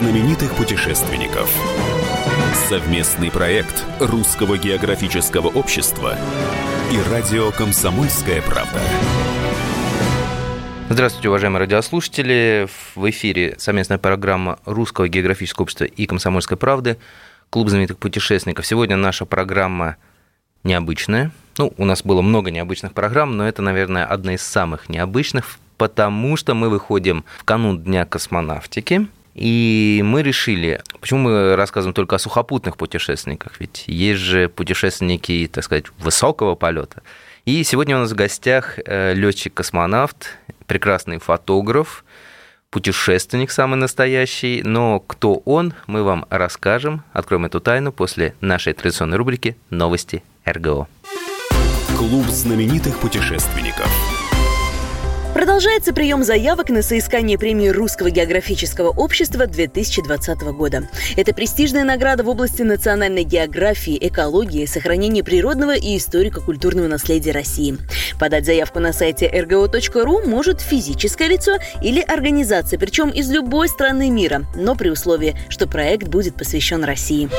[0.00, 1.54] знаменитых путешественников.
[2.70, 6.16] Совместный проект Русского географического общества
[6.90, 8.80] и радио «Комсомольская правда».
[10.88, 12.66] Здравствуйте, уважаемые радиослушатели.
[12.94, 16.96] В эфире совместная программа Русского географического общества и «Комсомольской правды»
[17.50, 18.64] Клуб знаменитых путешественников.
[18.64, 19.96] Сегодня наша программа
[20.64, 21.30] необычная.
[21.58, 26.38] Ну, у нас было много необычных программ, но это, наверное, одна из самых необычных, потому
[26.38, 29.06] что мы выходим в канун Дня космонавтики.
[29.34, 35.64] И мы решили, почему мы рассказываем только о сухопутных путешественниках, ведь есть же путешественники, так
[35.64, 37.02] сказать, высокого полета.
[37.44, 42.04] И сегодня у нас в гостях э, летчик-космонавт, прекрасный фотограф,
[42.70, 49.16] путешественник самый настоящий, но кто он, мы вам расскажем, откроем эту тайну после нашей традиционной
[49.16, 50.88] рубрики «Новости РГО».
[51.96, 53.88] Клуб знаменитых путешественников.
[55.40, 60.86] Продолжается прием заявок на соискание премии Русского географического общества 2020 года.
[61.16, 67.78] Это престижная награда в области национальной географии, экологии, сохранения природного и историко-культурного наследия России.
[68.18, 74.44] Подать заявку на сайте rgo.ru может физическое лицо или организация, причем из любой страны мира,
[74.54, 77.30] но при условии, что проект будет посвящен России.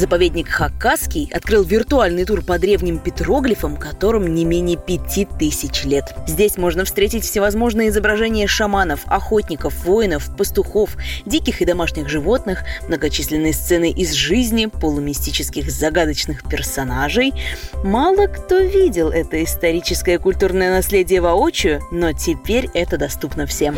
[0.00, 6.14] Заповедник Хакасский открыл виртуальный тур по древним петроглифам, которым не менее пяти тысяч лет.
[6.26, 13.90] Здесь можно встретить всевозможные изображения шаманов, охотников, воинов, пастухов, диких и домашних животных, многочисленные сцены
[13.90, 17.34] из жизни, полумистических загадочных персонажей.
[17.84, 23.76] Мало кто видел это историческое культурное наследие воочию, но теперь это доступно всем.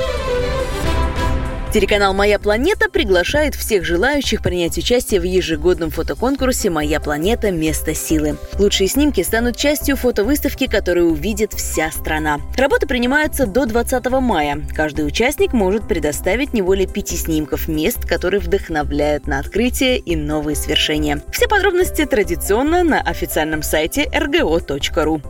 [1.73, 7.51] Телеканал «Моя планета» приглашает всех желающих принять участие в ежегодном фотоконкурсе «Моя планета.
[7.51, 8.37] Место силы».
[8.59, 12.41] Лучшие снимки станут частью фотовыставки, которую увидит вся страна.
[12.59, 14.61] Работы принимаются до 20 мая.
[14.77, 20.57] Каждый участник может предоставить не более пяти снимков мест, которые вдохновляют на открытие и новые
[20.57, 21.23] свершения.
[21.33, 25.23] Все подробности традиционно на официальном сайте rgo.ru.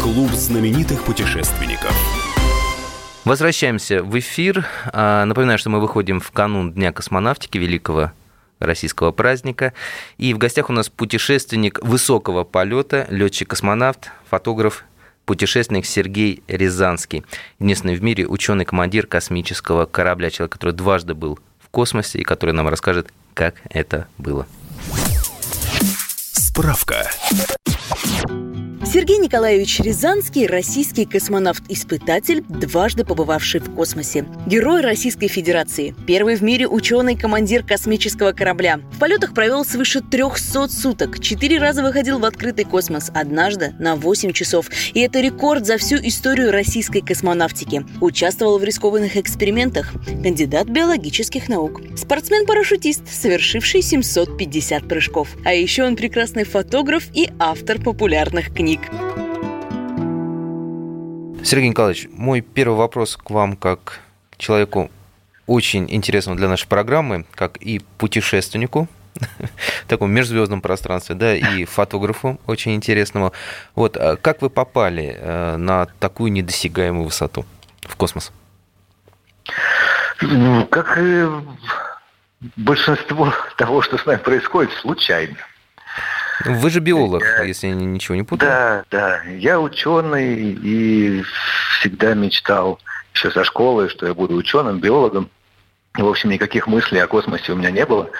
[0.00, 1.94] Клуб знаменитых путешественников.
[3.26, 4.64] Возвращаемся в эфир.
[4.92, 8.12] А, напоминаю, что мы выходим в канун Дня космонавтики, великого
[8.60, 9.72] российского праздника.
[10.16, 14.84] И в гостях у нас путешественник высокого полета, летчик-космонавт, фотограф,
[15.24, 17.24] путешественник Сергей Рязанский.
[17.58, 22.68] Единственный в мире ученый-командир космического корабля, человек, который дважды был в космосе и который нам
[22.68, 24.46] расскажет, как это было.
[26.30, 27.10] Справка.
[28.96, 34.24] Сергей Николаевич Рязанский– российский космонавт-испытатель, дважды побывавший в космосе.
[34.46, 35.94] Герой Российской Федерации.
[36.06, 38.80] Первый в мире ученый-командир космического корабля.
[38.92, 41.20] В полетах провел свыше 300 суток.
[41.20, 44.70] Четыре раза выходил в открытый космос, однажды на 8 часов.
[44.94, 47.84] И это рекорд за всю историю российской космонавтики.
[48.00, 49.92] Участвовал в рискованных экспериментах.
[50.22, 51.82] Кандидат биологических наук.
[51.98, 55.36] Спортсмен-парашютист, совершивший 750 прыжков.
[55.44, 58.85] А еще он прекрасный фотограф и автор популярных книг.
[61.44, 64.90] Сергей Николаевич, мой первый вопрос к вам как к человеку
[65.46, 72.40] очень интересному для нашей программы, как и путешественнику в таком межзвездном пространстве, да, и фотографу
[72.46, 73.32] очень интересному.
[73.74, 77.46] Вот а как вы попали э, на такую недосягаемую высоту
[77.82, 78.32] в космос?
[80.20, 81.26] Ну, как и
[82.56, 85.36] большинство того, что с нами происходит, случайно.
[86.44, 88.50] Вы же биолог, я, если я ничего не путаю.
[88.50, 89.22] Да, да.
[89.24, 91.22] Я ученый и
[91.78, 92.78] всегда мечтал
[93.14, 95.30] еще со школы, что я буду ученым, биологом.
[95.94, 98.10] В общем, никаких мыслей о космосе у меня не было.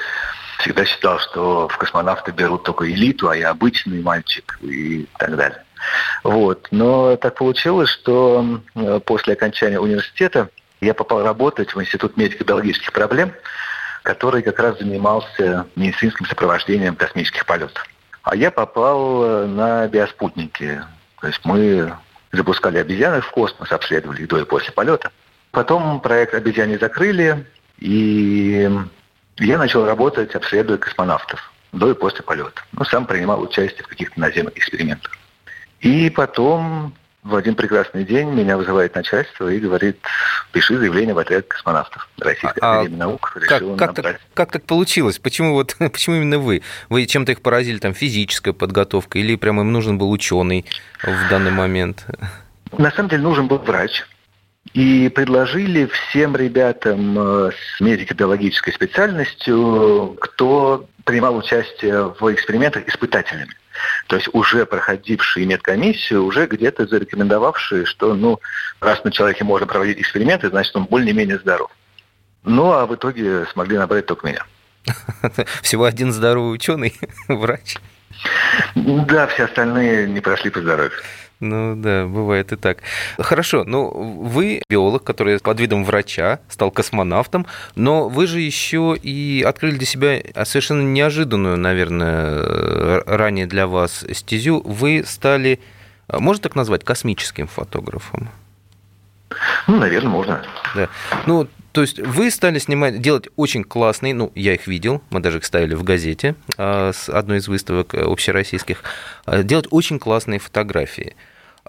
[0.58, 5.62] Всегда считал, что в космонавты берут только элиту, а я обычный мальчик и так далее.
[6.24, 6.68] Вот.
[6.70, 8.62] Но так получилось, что
[9.04, 10.48] после окончания университета
[10.80, 13.32] я попал работать в Институт медико-биологических проблем,
[14.02, 17.86] который как раз занимался медицинским сопровождением космических полетов.
[18.26, 20.82] А я попал э, на биоспутники.
[21.20, 21.94] То есть мы
[22.32, 25.12] запускали обезьянок в космос, обследовали их до и после полета.
[25.52, 27.46] Потом проект обезьяне закрыли,
[27.78, 28.68] и
[29.38, 32.62] я начал работать, обследуя космонавтов до и после полета.
[32.72, 35.16] Ну, сам принимал участие в каких-то наземных экспериментах.
[35.78, 40.00] И потом в один прекрасный день меня вызывает начальство и говорит,
[40.52, 43.36] пиши заявление в отряд космонавтов Российской а, Академии Наук.
[43.46, 45.18] Как, как, так, как так получилось?
[45.18, 46.62] Почему, вот, почему именно вы?
[46.88, 50.64] Вы чем-то их поразили, там, физическая подготовка, или прямо им нужен был ученый
[51.02, 52.06] в данный момент?
[52.78, 54.04] На самом деле нужен был врач.
[54.72, 63.54] И предложили всем ребятам э, с медико-биологической специальностью, кто принимал участие в экспериментах испытателями.
[64.06, 68.40] То есть уже проходившие медкомиссию, уже где-то зарекомендовавшие, что ну,
[68.80, 71.70] раз на человеке можно проводить эксперименты, значит он более-менее здоров.
[72.44, 74.44] Ну, а в итоге смогли набрать только меня.
[75.62, 76.94] Всего один здоровый ученый,
[77.28, 77.76] врач.
[78.86, 80.92] Да, все остальные не прошли по здоровью.
[81.40, 82.78] Ну да, бывает и так.
[83.18, 89.44] Хорошо, ну вы биолог, который под видом врача стал космонавтом, но вы же еще и
[89.46, 94.62] открыли для себя совершенно неожиданную, наверное, ранее для вас стезю.
[94.64, 95.60] Вы стали,
[96.08, 98.30] можно так назвать, космическим фотографом?
[99.66, 100.42] Ну, наверное, можно.
[100.74, 100.88] Да.
[101.26, 105.36] Ну, то есть вы стали снимать, делать очень классные, ну, я их видел, мы даже
[105.36, 108.82] их ставили в газете а, с одной из выставок э, общероссийских,
[109.26, 111.14] а, делать очень классные фотографии.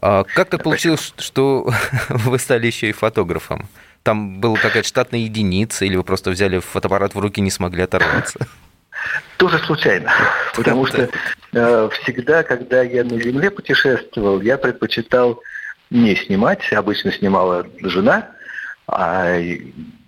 [0.01, 1.69] А как так получилось, что
[2.07, 3.67] вы стали еще и фотографом?
[4.03, 7.81] Там была какая-то штатная единица, или вы просто взяли фотоаппарат в руки и не смогли
[7.83, 8.47] оторваться?
[9.35, 10.13] Тоже случайно,
[10.55, 11.09] потому что
[11.51, 15.41] э, всегда, когда я на Земле путешествовал, я предпочитал
[15.89, 18.29] не снимать, обычно снимала жена,
[18.87, 19.37] а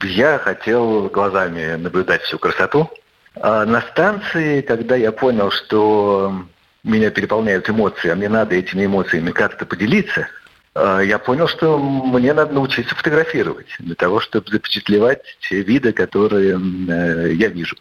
[0.03, 2.89] я хотел глазами наблюдать всю красоту.
[3.35, 6.45] А на станции, когда я понял, что
[6.83, 10.27] меня переполняют эмоции, а мне надо этими эмоциями как-то поделиться,
[10.73, 16.57] а, я понял, что мне надо научиться фотографировать для того, чтобы запечатлевать те виды, которые
[16.57, 17.75] э, я вижу.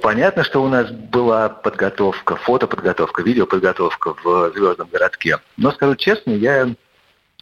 [0.00, 5.38] Понятно, что у нас была подготовка, фотоподготовка, видеоподготовка в «Звездном городке».
[5.58, 6.74] Но, скажу честно, я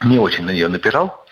[0.02, 1.24] не очень на нее напирал.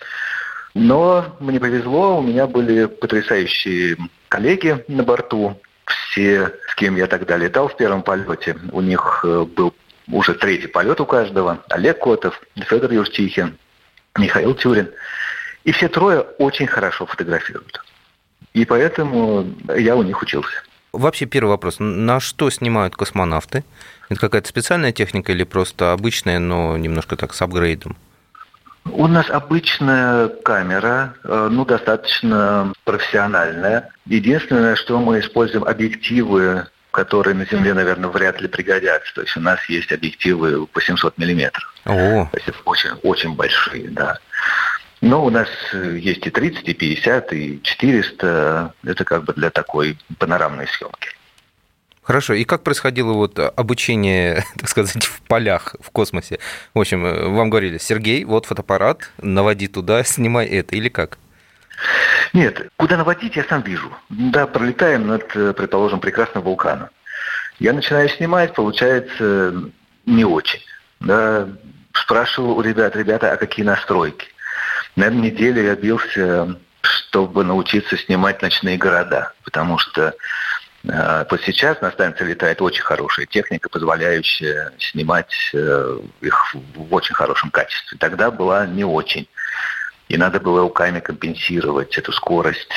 [0.78, 3.96] Но мне повезло, у меня были потрясающие
[4.28, 5.60] коллеги на борту.
[5.84, 9.74] Все, с кем я тогда летал в первом полете, у них э, был
[10.06, 11.58] уже третий полет у каждого.
[11.68, 13.58] Олег Котов, Федор Юрчихин,
[14.16, 14.88] Михаил Тюрин.
[15.64, 17.84] И все трое очень хорошо фотографируют.
[18.54, 19.46] И поэтому
[19.76, 20.62] я у них учился.
[20.92, 21.76] Вообще первый вопрос.
[21.80, 23.64] На что снимают космонавты?
[24.08, 27.96] Это какая-то специальная техника или просто обычная, но немножко так с апгрейдом?
[28.92, 33.90] У нас обычная камера, э, ну, достаточно профессиональная.
[34.06, 39.14] Единственное, что мы используем объективы, которые на Земле, наверное, вряд ли пригодятся.
[39.14, 41.74] То есть у нас есть объективы 800 миллиметров.
[41.84, 42.26] О.
[42.26, 44.18] То есть это очень, очень большие, да.
[45.00, 48.74] Но у нас есть и 30, и 50, и 400.
[48.84, 51.10] Это как бы для такой панорамной съемки.
[52.08, 52.32] Хорошо.
[52.32, 56.38] И как происходило вот обучение, так сказать, в полях, в космосе?
[56.72, 61.18] В общем, э, вам говорили, Сергей, вот фотоаппарат, наводи туда, снимай это, или как?
[62.32, 63.92] Нет, куда наводить, я сам вижу.
[64.08, 66.88] Да, пролетаем над, э, предположим, прекрасным вулканом.
[67.58, 69.70] Я начинаю снимать, получается,
[70.06, 70.62] не очень.
[71.00, 71.46] Да,
[71.92, 74.28] спрашивал у ребят, ребята, а какие настройки?
[74.96, 80.14] Наверное, неделю я бился, чтобы научиться снимать ночные города, потому что
[81.30, 87.50] вот сейчас на станции летает очень хорошая техника, позволяющая снимать э, их в очень хорошем
[87.50, 87.98] качестве.
[87.98, 89.28] Тогда была не очень.
[90.08, 92.72] И надо было руками компенсировать эту скорость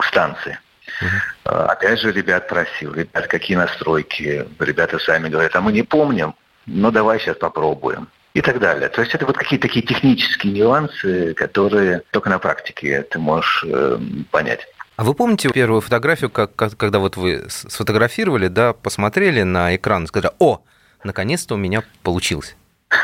[0.00, 0.58] станции.
[1.02, 1.66] Uh-huh.
[1.66, 4.46] Опять же, ребят просил, ребят, какие настройки.
[4.60, 6.34] Ребята сами говорят, а мы не помним,
[6.66, 8.08] но давай сейчас попробуем.
[8.34, 8.88] И так далее.
[8.88, 13.98] То есть это вот какие-то такие технические нюансы, которые только на практике ты можешь э,
[14.30, 14.64] понять.
[14.98, 20.06] А вы помните первую фотографию, как, когда вот вы сфотографировали, да, посмотрели на экран и
[20.08, 20.60] сказали, о,
[21.04, 22.56] наконец-то у меня получилось?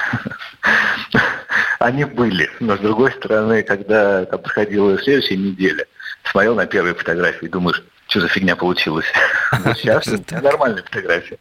[1.78, 5.86] Они были, но с другой стороны, когда там проходила следующая неделя,
[6.24, 9.06] смотрел на первые фотографии и думаешь, что за фигня получилась.
[9.52, 11.38] Вот сейчас нормальная фотография.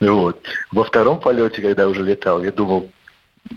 [0.00, 0.42] Вот.
[0.70, 2.90] Во втором полете, когда уже летал, я думал,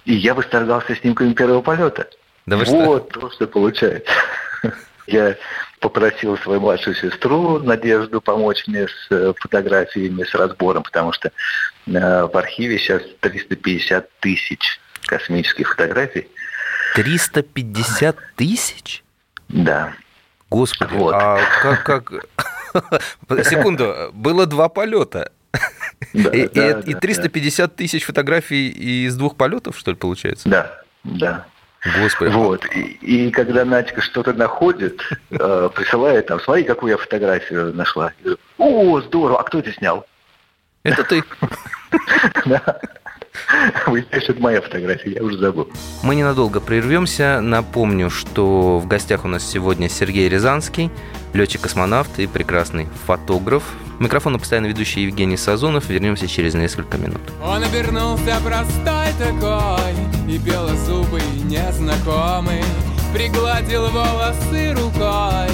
[0.03, 2.09] и я восторгался снимками первого полета.
[2.45, 4.11] Да вот то, что получается.
[5.07, 5.37] Я
[5.85, 11.31] попросил свою младшую сестру Надежду помочь мне с э, фотографиями, с разбором, потому что э,
[11.85, 16.27] в архиве сейчас 350 тысяч космических фотографий.
[16.95, 19.03] 350 тысяч?
[19.47, 19.93] Да.
[20.49, 21.13] Господи, вот.
[21.13, 22.11] а как, как...
[23.45, 25.31] Секунду, было два полета.
[26.13, 27.75] Да, и, да, и, да, и 350 да.
[27.75, 30.49] тысяч фотографий из двух полетов, что ли, получается?
[30.49, 31.45] Да, да.
[31.99, 32.31] Господи.
[32.31, 32.65] Вот.
[32.75, 38.11] И, и когда Надька что-то находит, э, присылает там, смотри, какую я фотографию нашла.
[38.21, 40.05] говорю, О, здорово, а кто это снял?
[40.83, 41.23] Это ты.
[43.87, 45.69] Выясняешь, это моя фотография, я уже забыл.
[46.03, 47.41] Мы ненадолго прервемся.
[47.41, 50.91] Напомню, что в гостях у нас сегодня Сергей Рязанский,
[51.33, 53.63] летчик-космонавт и прекрасный фотограф.
[53.99, 55.89] Микрофон постоянно ведущий Евгений Сазонов.
[55.89, 57.21] Вернемся через несколько минут.
[57.43, 59.93] Он обернулся простой такой
[60.27, 62.63] и белозубый незнакомый.
[63.13, 65.49] Пригладил волосы рукой,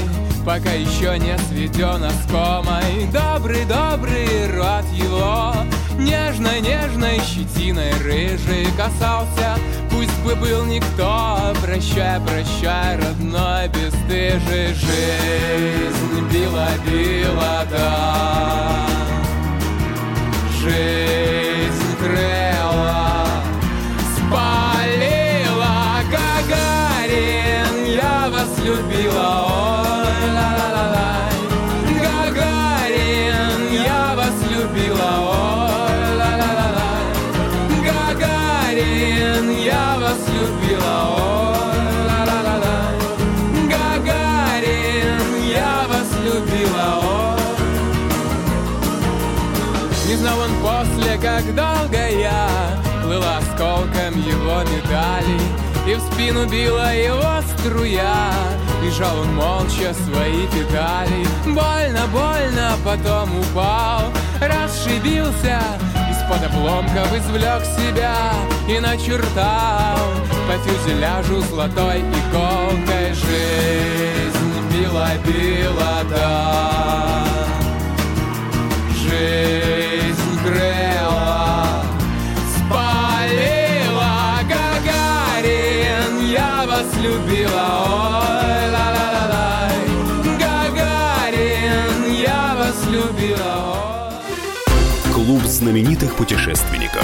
[0.46, 3.08] пока еще не сведен оскомой.
[3.12, 5.54] Добрый-добрый рот его,
[5.98, 9.58] нежной-нежной щетиной рыжий касался.
[9.92, 18.88] Пусть бы был никто Прощай, прощай, родной, бесстыжий Жизнь била-била, да.
[20.60, 22.61] Жизнь крыла
[51.22, 52.48] как долго я
[53.04, 55.42] Плыла осколком его медалей
[55.88, 58.32] И в спину била его струя
[58.84, 61.26] Лежал он молча свои педали.
[61.46, 65.62] Больно, больно, потом упал Расшибился
[66.32, 68.16] из-под обломков извлек себя
[68.68, 69.98] И начертал.
[70.48, 72.91] По фюзеляжу золотой иголкой
[95.82, 97.04] знаменитых путешественников.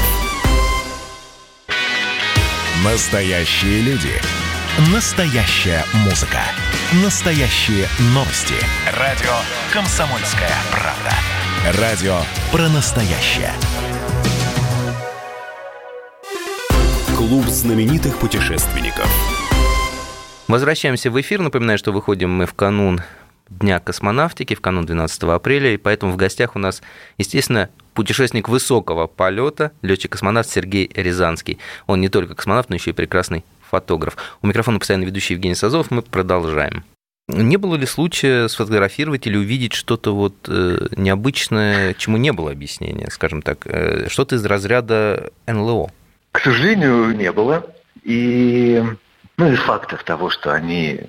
[2.84, 4.12] Настоящие люди.
[4.94, 6.42] Настоящая музыка.
[7.04, 8.54] Настоящие новости.
[8.96, 9.34] Радио
[9.74, 11.82] «Комсомольская правда».
[11.82, 12.20] Радио
[12.52, 13.52] про настоящее.
[17.18, 19.10] Клуб знаменитых путешественников.
[20.48, 21.42] Возвращаемся в эфир.
[21.42, 23.02] Напоминаю, что выходим мы в канун
[23.50, 26.82] Дня космонавтики, в канун 12 апреля, и поэтому в гостях у нас,
[27.18, 31.58] естественно, путешественник высокого полета, летчик-космонавт Сергей Рязанский.
[31.88, 34.18] Он не только космонавт, но еще и прекрасный фотограф.
[34.42, 35.92] У микрофона постоянно ведущий Евгений Сазов.
[35.92, 36.84] Мы продолжаем.
[37.28, 43.10] Не было ли случая сфотографировать или увидеть что-то вот э, необычное, чему не было объяснения,
[43.12, 45.92] скажем так, э, что-то из разряда НЛО?
[46.32, 47.66] К сожалению, не было.
[48.04, 48.82] И,
[49.38, 51.02] ну, и фактов того, что они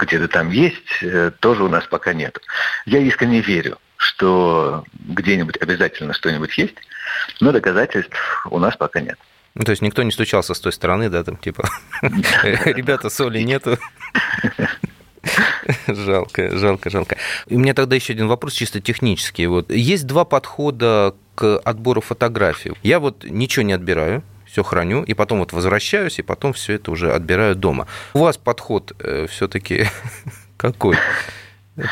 [0.00, 2.38] где-то там есть, э, тоже у нас пока нет.
[2.84, 6.74] Я искренне верю, что где-нибудь обязательно что-нибудь есть,
[7.40, 9.18] но доказательств у нас пока нет.
[9.54, 11.68] Ну, то есть никто не стучался с той стороны, да, там типа,
[12.02, 13.78] ребята, соли нету.
[15.86, 17.16] Жалко, жалко, жалко.
[17.46, 19.46] И у меня тогда еще один вопрос чисто технический.
[19.46, 22.72] Вот есть два подхода к отбору фотографий.
[22.82, 26.90] Я вот ничего не отбираю, все храню, и потом вот возвращаюсь, и потом все это
[26.90, 27.88] уже отбираю дома.
[28.14, 28.92] У вас подход
[29.28, 29.86] все-таки
[30.56, 30.96] какой?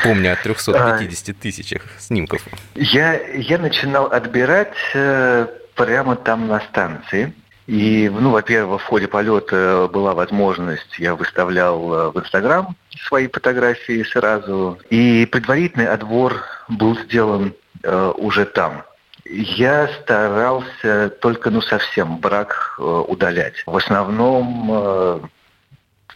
[0.05, 2.43] Помню о 350 тысячах снимков.
[2.75, 7.33] Я, я начинал отбирать э, прямо там на станции.
[7.67, 12.77] И, ну, во-первых, в ходе полета была возможность, я выставлял э, в Инстаграм
[13.07, 14.79] свои фотографии сразу.
[14.91, 18.83] И предварительный отбор был сделан э, уже там.
[19.33, 23.63] Я старался только, ну, совсем брак э, удалять.
[23.65, 25.21] В основном э,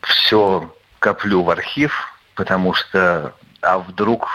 [0.02, 4.28] все коплю в архив, потому что, а вдруг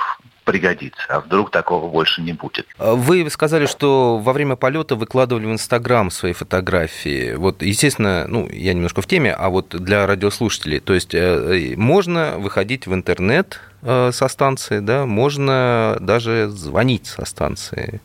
[0.45, 2.67] пригодится, а вдруг такого больше не будет.
[2.79, 7.35] Вы сказали, что во время полета выкладывали в Инстаграм свои фотографии.
[7.35, 12.35] Вот, естественно, ну, я немножко в теме, а вот для радиослушателей, то есть э, можно
[12.37, 18.01] выходить в интернет э, со станции, да, можно даже звонить со станции.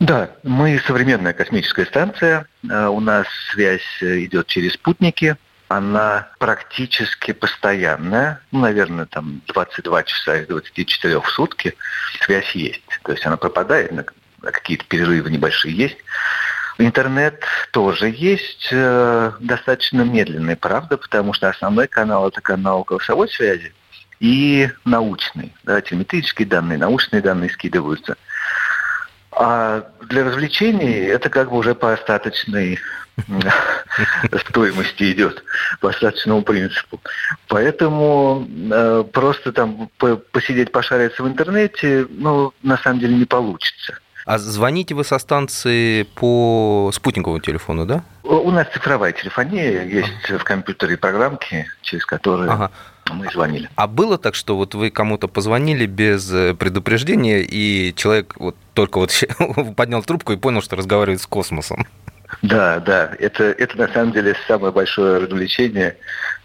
[0.00, 2.46] Да, мы современная космическая станция.
[2.68, 5.36] Э, У нас связь идет через спутники.
[5.68, 8.40] Она практически постоянная.
[8.50, 11.76] Ну, наверное, там 22 часа из 24 в сутки
[12.22, 12.82] связь есть.
[13.04, 14.04] То есть она пропадает, на
[14.50, 15.98] какие-то перерывы небольшие есть.
[16.78, 23.74] Интернет тоже есть, э, достаточно медленный, правда, потому что основной канал это канал голосовой связи
[24.18, 25.52] и научный.
[25.64, 28.16] Да, телеметрические данные, научные данные скидываются.
[29.42, 32.78] А для развлечений это как бы уже по остаточной
[34.50, 35.42] стоимости идет,
[35.80, 37.00] по остаточному принципу.
[37.48, 43.98] Поэтому э, просто там по посидеть, пошариться в интернете, ну, на самом деле не получится.
[44.26, 48.02] А звоните вы со станции по спутниковому телефону, да?
[48.22, 52.70] У нас цифровая телефония, есть в компьютере программки, через которые ага.
[53.10, 53.68] мы звонили.
[53.74, 59.12] А было так, что вот вы кому-то позвонили без предупреждения, и человек вот только вот
[59.76, 61.86] поднял трубку и понял, что разговаривает с космосом?
[62.42, 65.96] Да, да, это, это на самом деле самое большое развлечение.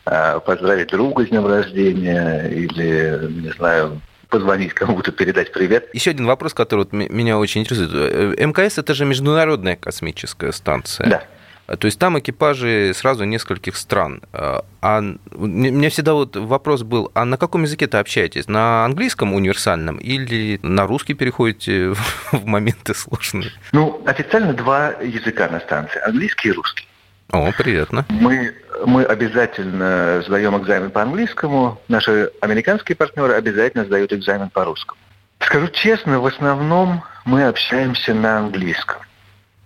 [0.03, 4.01] Поздравить друга с днем рождения или, не знаю,
[4.35, 5.89] позвонить кому-то, передать привет.
[5.93, 8.37] Еще один вопрос, который вот меня очень интересует.
[8.39, 11.09] МКС– это же международная космическая станция.
[11.09, 11.23] Да.
[11.77, 14.21] То есть там экипажи сразу нескольких стран.
[14.33, 14.99] А
[15.31, 18.47] у меня всегда вот вопрос был, а на каком языке ты общаетесь?
[18.47, 21.93] На английском универсальном или на русский переходите
[22.31, 23.51] в моменты сложные?
[23.71, 26.85] Ну, официально два языка на станции, английский и русский.
[27.32, 28.05] О, приятно.
[28.10, 28.53] Мы,
[28.86, 35.00] мы обязательно сдаем экзамен по английскому, наши американские партнеры обязательно сдают экзамен по русскому.
[35.39, 39.01] Скажу честно, в основном мы общаемся на английском.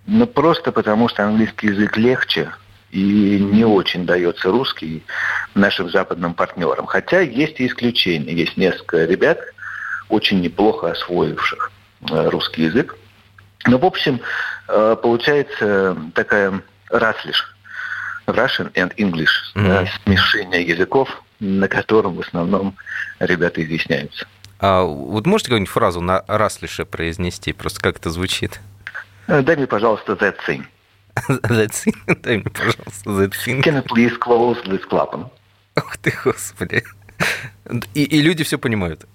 [0.07, 2.51] Ну, просто потому, что английский язык легче
[2.91, 5.03] и не очень дается русский
[5.53, 6.87] нашим западным партнерам.
[6.87, 8.33] Хотя есть и исключения.
[8.33, 9.39] Есть несколько ребят,
[10.09, 11.71] очень неплохо освоивших
[12.09, 12.97] э, русский язык.
[13.67, 14.19] Но, в общем,
[14.67, 17.55] э, получается такая раслиш.
[18.27, 19.29] Russian and English.
[19.55, 19.67] Mm-hmm.
[19.67, 22.75] Да, смешение языков, на котором в основном
[23.19, 24.27] ребята изъясняются.
[24.59, 27.53] А вот можете какую-нибудь фразу на раслише произнести?
[27.53, 28.59] Просто как это звучит?
[29.27, 30.65] Э, дай мне, пожалуйста, that thing.
[31.29, 31.95] that thing?
[32.21, 33.63] Дай мне, пожалуйста, that thing.
[33.63, 35.29] Can you please close this клапан?
[35.77, 36.83] Ух ты, господи.
[37.93, 39.05] И, и люди все понимают?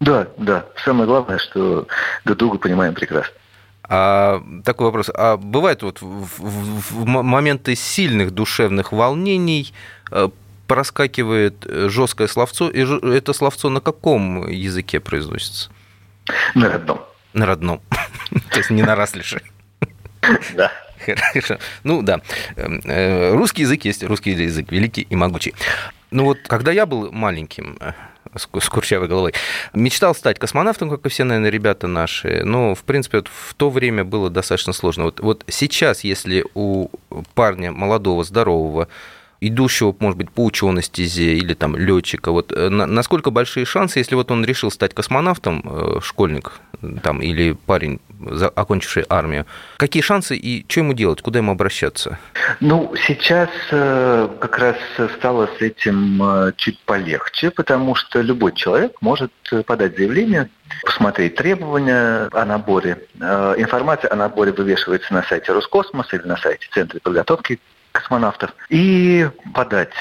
[0.00, 0.66] Да, да.
[0.84, 1.86] Самое главное, что
[2.24, 3.34] друг друга понимаем прекрасно.
[3.84, 5.10] А, такой вопрос.
[5.14, 9.72] А бывает вот в, в, в моменты сильных душевных волнений
[10.10, 10.28] э,
[10.66, 12.80] проскакивает жесткое словцо, и
[13.14, 15.70] это словцо на каком языке произносится?
[16.54, 17.00] На родном.
[17.32, 17.80] На родном.
[18.50, 19.42] То есть не на раслише.
[20.54, 20.70] Да.
[21.04, 21.58] Хорошо.
[21.82, 22.20] Ну да.
[22.56, 25.54] Эм, э, русский язык есть русский язык, великий и могучий.
[26.10, 27.78] Ну вот, когда я был маленьким,
[28.36, 29.34] с курчавой головой.
[29.74, 32.42] Мечтал стать космонавтом, как и все, наверное, ребята наши.
[32.44, 35.04] Но, в принципе, вот в то время было достаточно сложно.
[35.04, 36.88] Вот, вот сейчас, если у
[37.34, 38.88] парня молодого, здорового,
[39.42, 44.14] идущего, может быть, по ученой стезе или там летчика, вот э, насколько большие шансы, если
[44.14, 46.52] вот он решил стать космонавтом, э, школьник
[47.02, 48.00] там или парень,
[48.54, 49.46] окончивший армию,
[49.78, 52.18] какие шансы и что ему делать, куда ему обращаться?
[52.60, 54.76] Ну, сейчас э, как раз
[55.18, 59.32] стало с этим чуть полегче, потому что любой человек может
[59.66, 60.50] подать заявление,
[60.84, 62.98] посмотреть требования о наборе.
[63.18, 67.58] Информация о наборе вывешивается на сайте Роскосмоса или на сайте Центра подготовки
[67.92, 69.92] космонавтов и подать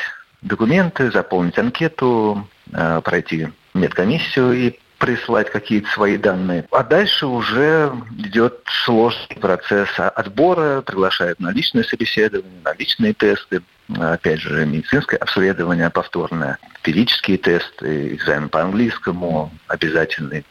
[0.41, 6.65] документы, заполнить анкету, э, пройти медкомиссию и прислать какие-то свои данные.
[6.71, 13.63] А дальше уже идет сложный процесс отбора, приглашают на личное собеседование, на личные тесты,
[13.97, 20.45] опять же, медицинское обследование повторное, физические тесты, экзамен по английскому обязательный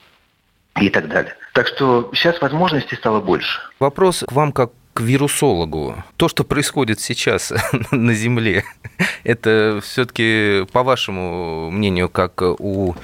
[0.81, 1.37] и так далее.
[1.53, 3.61] Так что сейчас возможностей стало больше.
[3.79, 6.03] Вопрос к вам как вирусологу.
[6.17, 7.53] То, что происходит сейчас
[7.91, 8.65] на Земле,
[9.25, 12.95] это все-таки, по вашему мнению, как у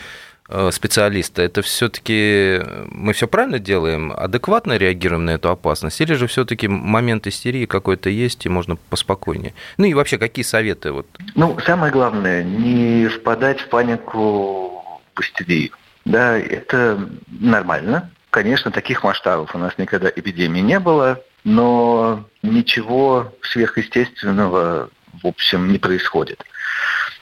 [0.49, 6.27] э, специалиста, это все-таки мы все правильно делаем, адекватно реагируем на эту опасность, или же
[6.27, 9.55] все-таки момент истерии какой-то есть и можно поспокойнее?
[9.77, 10.93] Ну и вообще, какие советы?
[10.93, 11.07] Вот?
[11.35, 15.71] Ну, самое главное, не впадать в панику в истерию.
[16.05, 18.11] Да, это нормально.
[18.31, 24.91] Конечно, таких масштабов у нас никогда эпидемии не было но ничего сверхъестественного,
[25.23, 26.45] в общем, не происходит.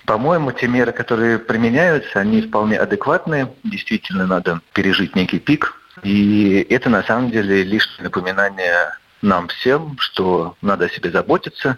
[0.07, 3.53] По-моему, те меры, которые применяются, они вполне адекватные.
[3.65, 5.75] Действительно, надо пережить некий пик.
[6.03, 11.77] И это, на самом деле, лишь напоминание нам всем, что надо о себе заботиться,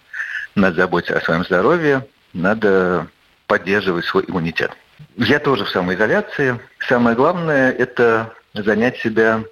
[0.55, 3.09] надо заботиться о своем здоровье, надо
[3.49, 4.71] поддерживать свой иммунитет.
[5.17, 6.61] Я тоже в самоизоляции.
[6.89, 9.43] Самое главное– это занять себя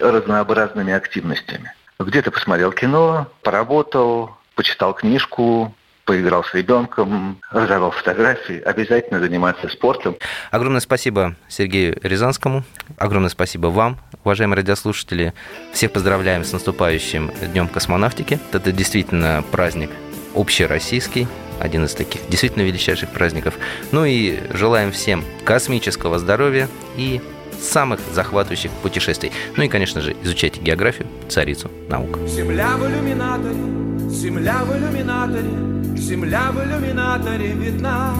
[0.00, 1.74] разнообразными активностями
[2.06, 10.16] где-то посмотрел кино, поработал, почитал книжку, поиграл с ребенком, разорвал фотографии, обязательно заниматься спортом.
[10.50, 12.64] Огромное спасибо Сергею Рязанскому,
[12.96, 15.34] огромное спасибо вам, уважаемые радиослушатели.
[15.72, 18.38] Всех поздравляем с наступающим Днем космонавтики.
[18.52, 19.90] Это действительно праздник
[20.34, 21.26] общероссийский,
[21.60, 23.54] один из таких действительно величайших праздников.
[23.92, 27.20] Ну и желаем всем космического здоровья и
[27.60, 29.32] самых захватывающих путешествий.
[29.56, 32.18] Ну и, конечно же, изучайте географию, царицу наук.
[32.26, 38.14] Земля в иллюминаторе, земля в иллюминаторе, земля в иллюминаторе видна.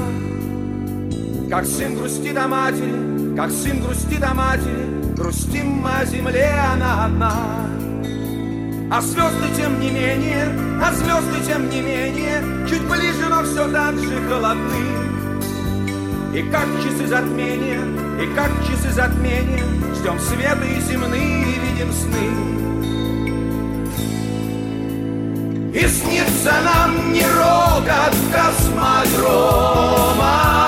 [1.50, 7.06] Как сын грустит о матери, как сын грустит о матери, грустим мы о земле, она
[7.06, 7.68] одна.
[8.90, 10.48] А звезды тем не менее,
[10.82, 15.07] а звезды тем не менее, чуть ближе, но все так же холодны.
[16.34, 17.82] И как часы затмения,
[18.22, 19.64] и как часы затмения
[19.98, 22.30] Ждем света и земные видим сны.
[25.74, 30.67] И снится нам не рогот космодрома